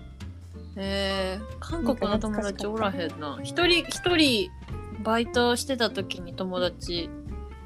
[0.78, 3.40] へえ韓国の友達おらへんな。
[3.44, 4.52] 一人一人
[5.04, 7.10] バイトしてた時に友達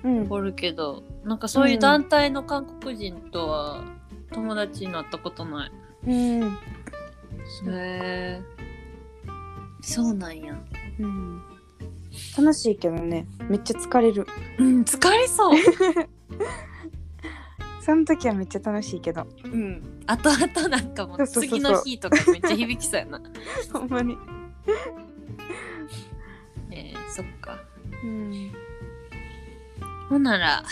[0.04, 0.28] うん。
[0.30, 3.84] おるけどなんかそういう団体の韓国人とは
[4.32, 5.71] 友達になったことない、
[6.08, 6.43] うん。
[6.43, 6.51] へ
[7.67, 8.41] え
[9.82, 10.56] そうなんや。
[10.99, 11.54] うん
[12.38, 14.28] 楽しいけどねめっちゃ疲れる。
[14.60, 15.60] うん疲れそう。
[17.82, 19.28] その時はめっちゃ楽しいけど。
[19.43, 20.04] うん。
[20.08, 21.43] 後々なんかもそううそうそうそう。
[21.43, 23.21] 次の日とかめっちゃ響きそうやな。
[23.71, 24.17] ほんまに。
[26.71, 27.60] えー、そっか。
[28.04, 28.51] うん。
[30.10, 30.63] ほんなら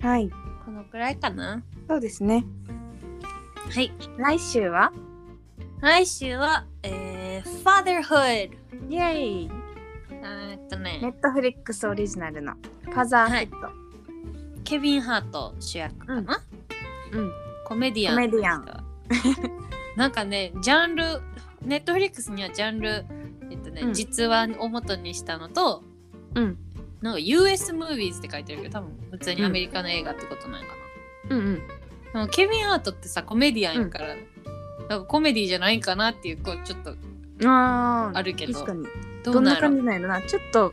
[0.00, 0.30] はい。
[0.64, 1.62] このくらいかな。
[1.88, 2.44] そうですね。
[3.74, 3.92] はい。
[4.18, 4.92] 来週は？
[5.80, 8.50] 来週はえー、Fatherhood
[8.90, 9.50] イエイ
[10.22, 10.98] えーっとね。
[11.02, 12.54] ネットフリックスオリジナルの。
[12.84, 13.56] ファザーヘッド、
[14.64, 16.42] ケビン・ハート主役かな、
[17.12, 17.32] うん。
[17.64, 18.14] コメディアン。
[18.14, 18.84] コメディアン。
[19.96, 21.04] なんかねジャンル
[21.62, 23.04] ネットフリックスにはジャンル
[23.50, 23.92] えっとね、うん。
[23.92, 25.82] 実話を元にしたのと
[26.34, 26.58] うん。
[27.00, 30.68] なんか US ムービーズって書いてるけど多分普通にアメリカの映画ってことなんか
[31.28, 31.54] な、うんうん。
[31.56, 31.62] で
[32.14, 34.16] もケビン・ハートってさコメディアンやから、
[34.88, 36.94] なんかコメディじゃないかなっていうこうちょっと
[37.42, 38.52] あるけど。
[38.54, 38.86] 確かに
[39.24, 40.72] どうんな感じなんやろなちょっと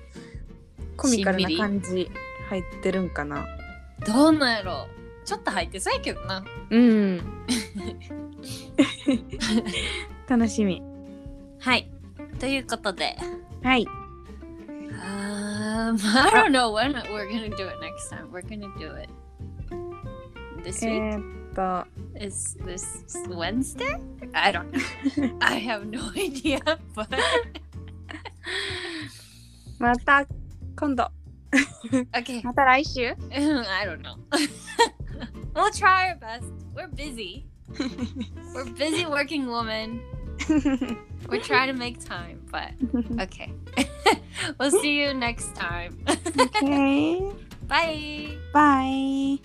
[0.95, 2.09] コミカルな感じ
[2.49, 3.45] 入ってるんかな
[4.05, 4.87] どうなんやろ
[5.25, 7.21] ちょっと入ってそうやけどなうん
[10.27, 10.81] 楽しみ
[11.59, 11.89] はい
[12.39, 13.15] ということで
[13.63, 13.87] はい
[14.99, 18.31] Um, I don't know when we're gonna do it next time.
[18.31, 19.07] We're gonna do it
[20.63, 21.19] this え week.
[21.19, 21.87] ー、っと
[22.19, 23.99] Is this Wednesday?
[24.33, 25.37] I don't know.
[25.39, 26.59] I have no idea.
[26.95, 27.07] But
[29.78, 30.26] また
[30.76, 31.10] 今度
[32.12, 34.16] okay, また来週 I don't know.
[35.54, 36.44] we'll try our best.
[36.74, 37.44] We're busy.
[38.54, 40.00] We're busy working women.
[41.28, 42.72] We're trying to make time, but
[43.20, 43.52] okay.
[44.58, 46.04] we'll see you next time.
[46.38, 47.32] Okay.
[47.68, 48.36] Bye.
[48.52, 49.38] Bye.